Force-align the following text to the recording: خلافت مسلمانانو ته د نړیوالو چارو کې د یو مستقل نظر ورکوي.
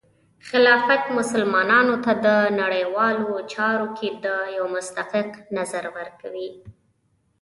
خلافت 0.49 1.03
مسلمانانو 1.17 1.95
ته 2.05 2.11
د 2.25 2.27
نړیوالو 2.61 3.29
چارو 3.53 3.87
کې 3.97 4.09
د 4.25 4.27
یو 4.57 4.65
مستقل 4.75 5.25
نظر 5.57 5.83
ورکوي. 5.97 6.49